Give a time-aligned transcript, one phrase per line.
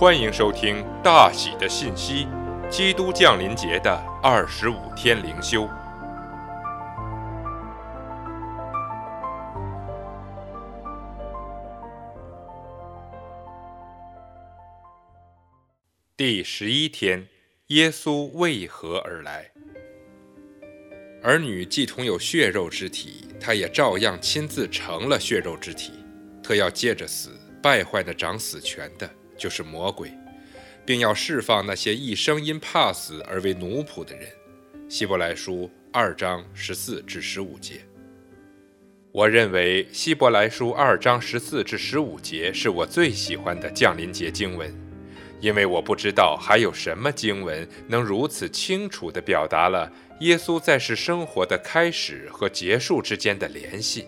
[0.00, 2.28] 欢迎收听大喜的信息——
[2.70, 5.68] 基督降临节的二十五天灵修，
[16.16, 17.26] 第十一天：
[17.66, 19.50] 耶稣为何而来？
[21.24, 25.92] 儿女既同有血肉之体，他也照样亲自成了血肉之体，
[26.40, 27.30] 特要借着死
[27.60, 29.10] 败坏那掌死权的。
[29.38, 30.12] 就是魔鬼，
[30.84, 34.28] 并要释放那些一生因怕死而为奴仆的人。
[34.88, 37.80] 希伯来书二章十四至十五节。
[39.12, 44.74] 我认为希伯来书二章十四至十五节是我最喜欢的降临节经文，
[45.40, 54.06] 因为我不知道还有什么经文能如此清楚地表达了耶稣在世生活的开始和结束之间的联系，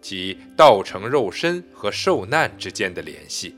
[0.00, 3.54] 即道成肉身和受难之间的联系。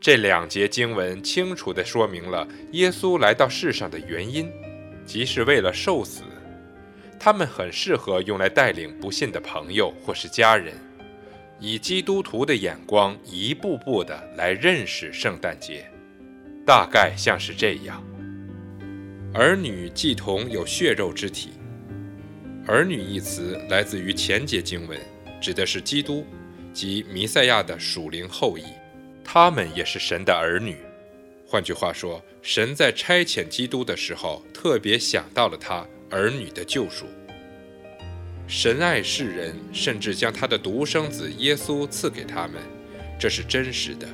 [0.00, 4.50] 这两节经文清楚地说明了耶稣来到世上的原因，
[5.04, 6.22] 即是为了受死。
[7.18, 10.72] 他们很适合用来带领不信的朋友或是家人，
[11.58, 15.84] 以基督徒的眼光一步步地来认识圣诞节。
[16.64, 18.02] 大概像是这样：
[19.34, 21.50] 儿女既同有血肉之体。
[22.66, 24.98] 儿女一词来自于前节经文，
[25.42, 26.24] 指的是基督
[26.72, 28.64] 及弥赛亚的属灵后裔。
[29.32, 30.76] 他们也是神的儿女。
[31.46, 37.06] 换句话说，神在差遣基督的时候，特别想到了他儿女的救赎。
[38.48, 42.60] 神爱世人，甚至将他的独生子耶稣赐给他们，
[43.20, 44.08] 这是真实的。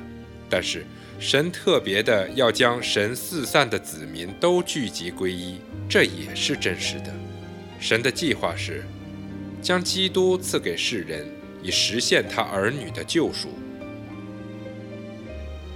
[0.47, 0.85] 但是，
[1.19, 5.57] 神特别的要将神四散的子民都聚集归一，
[5.89, 7.11] 这也是真实的。
[7.79, 8.85] 神的计划是
[9.63, 11.25] 将基督赐给世人，
[11.63, 13.49] 以实现他儿女的救赎。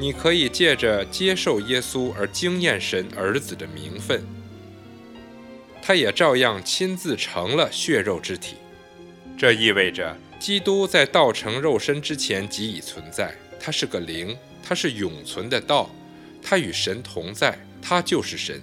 [0.02, 4.26] 你可以借着接受耶稣而惊艳神儿子的名分，
[5.80, 8.56] 他也照样亲自成了血肉之体。
[9.38, 15.88] 这意味着基督在道成肉身之前即已存在，他是个灵，他是永存的道，
[16.42, 18.60] 他与神同在，他就是神。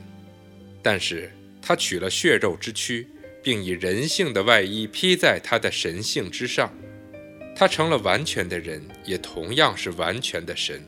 [0.82, 1.32] 但是
[1.62, 3.06] 他取了血肉之躯，
[3.44, 6.76] 并以人性的外衣披在他的神性之上，
[7.54, 10.84] 他成了完全的人，也同样是完全的神。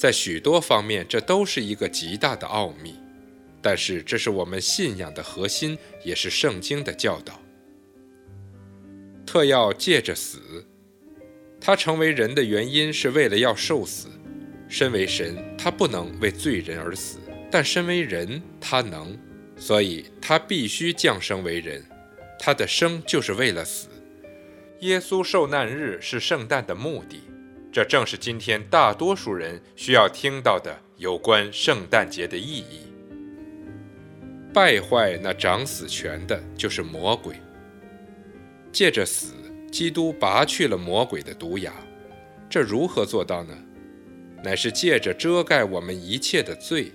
[0.00, 2.94] 在许多方面，这都是一个极大的奥秘，
[3.60, 7.38] 但是这是我们信仰的核心，也是圣经的教导。
[9.26, 10.66] 特要借着死，
[11.60, 14.08] 他成为人的原因是为了要受死。
[14.70, 17.18] 身为神，他不能为罪人而死，
[17.50, 19.14] 但身为人，他能，
[19.54, 21.84] 所以他必须降生为人。
[22.38, 23.88] 他的生就是为了死。
[24.78, 27.20] 耶稣受难日是圣诞的目的。
[27.72, 32.80] 这正是今天大多数人需要听到的有关圣诞节的意义。
[34.52, 37.36] 败坏那掌死权的，就是魔鬼。
[38.72, 39.34] 借着死，
[39.70, 41.72] 基督拔去了魔鬼的毒牙。
[42.48, 43.56] 这如何做到呢？
[44.42, 46.90] 乃是借着遮盖我们一切的罪。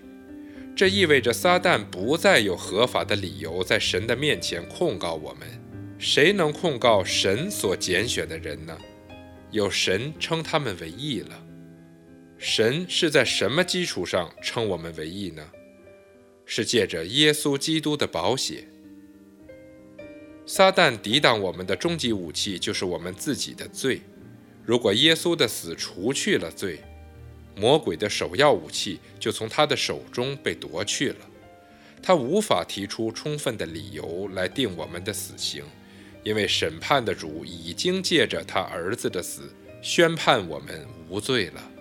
[0.76, 5.48] 这意味着撒旦不再有合法的理由在神的面前控告我们。
[5.98, 8.78] 谁能控告神所拣选的人呢？
[9.56, 11.42] 有神称他们为义了，
[12.38, 15.50] 神是在什么基础上称我们为义呢？
[16.46, 18.68] 是借着耶稣基督的宝血。
[20.46, 24.02] 撒旦抵挡我们的终极武器就是我们自己的罪。
[24.66, 26.82] 如果耶稣的死除去了罪，
[27.56, 31.30] 魔鬼的首要武器就从他的手中被夺去了，
[32.04, 35.64] 他无法提出充分的理由来定我们的死刑。
[36.26, 41.72] 因为审判的主已经借着他儿子的死宣判我们无罪了，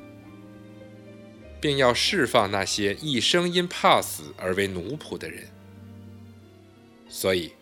[1.63, 5.49] 并要释放那些一生因怕死而为奴仆的人。
[7.09, 7.53] 所以，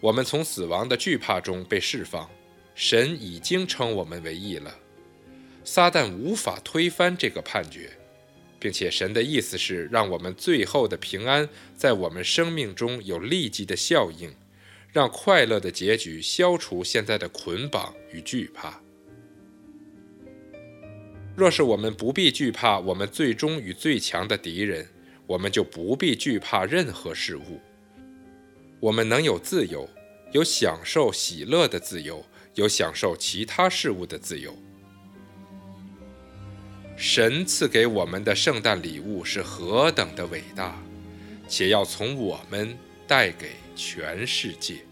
[0.00, 2.30] 我们从死亡的惧怕中被释放，
[2.76, 4.72] 神已经称我们为义了。
[5.64, 7.90] 撒旦无法推翻这个判决，
[8.60, 14.32] 并且神的意思是让我们最后的平安在我们生命中有立即的效应。
[14.98, 18.80] 让快乐的结局消除现在的捆绑与惧怕。
[21.36, 24.88] 若是我们不必惧怕我们最终与最强的敌人，
[25.24, 27.60] 我们就不必惧怕任何事物。
[28.80, 29.88] 我们能有自由，
[30.32, 34.52] 有享受喜乐的自由，有享受其他事物的自由。
[36.96, 40.82] 神赐给我们的圣诞礼物是何等的伟大，
[41.46, 42.76] 且要从我们。
[43.08, 44.87] 带给全世界。